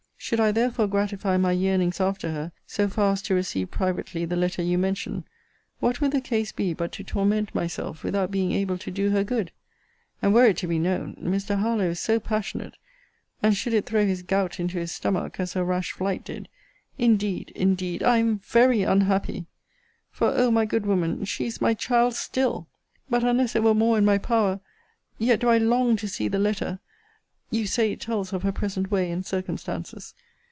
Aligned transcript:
Should 0.23 0.39
I 0.39 0.51
therefore 0.53 0.85
gratify 0.87 1.35
my 1.37 1.51
yearnings 1.51 1.99
after 1.99 2.31
her, 2.31 2.51
so 2.67 2.87
far 2.87 3.13
as 3.13 3.23
to 3.23 3.33
receive 3.33 3.71
privately 3.71 4.23
the 4.23 4.35
letter 4.37 4.61
you 4.61 4.77
mention, 4.77 5.25
what 5.79 5.99
would 5.99 6.11
the 6.11 6.21
case 6.21 6.51
be, 6.53 6.73
but 6.75 6.91
to 6.93 7.03
torment 7.03 7.53
myself, 7.55 8.01
without 8.03 8.29
being 8.31 8.51
able 8.53 8.77
to 8.77 8.91
do 8.91 9.09
her 9.09 9.23
good? 9.25 9.51
And 10.21 10.31
were 10.33 10.45
it 10.45 10.57
to 10.57 10.67
be 10.67 10.77
known 10.79 11.15
Mr. 11.15 11.57
Harlowe 11.59 11.89
is 11.89 11.99
so 11.99 12.17
passionate 12.19 12.75
And 13.43 13.57
should 13.57 13.73
it 13.73 13.85
throw 13.87 14.05
his 14.05 14.21
gout 14.21 14.57
into 14.59 14.77
his 14.77 14.91
stomach, 14.93 15.37
as 15.39 15.53
her 15.53 15.65
rash 15.65 15.91
flight 15.91 16.23
did 16.23 16.47
Indeed, 16.99 17.51
indeed, 17.55 18.03
I 18.03 18.19
am 18.19 18.39
very 18.43 18.83
unhappy! 18.83 19.47
For, 20.11 20.27
O 20.33 20.49
my 20.51 20.63
good 20.65 20.85
woman, 20.85 21.25
she 21.25 21.47
is 21.47 21.59
my 21.59 21.73
child 21.73 22.13
still! 22.13 22.67
But 23.09 23.23
unless 23.23 23.55
it 23.55 23.63
were 23.63 23.73
more 23.73 23.97
in 23.97 24.05
my 24.05 24.19
power 24.19 24.59
Yet 25.17 25.39
do 25.41 25.49
I 25.49 25.57
long 25.57 25.97
to 25.97 26.07
see 26.07 26.27
the 26.27 26.39
letter 26.39 26.79
you 27.53 27.67
say 27.67 27.91
it 27.91 27.99
tells 27.99 28.31
of 28.31 28.43
her 28.43 28.51
present 28.53 28.89
way 28.89 29.11
and 29.11 29.25
circumstances. 29.25 30.13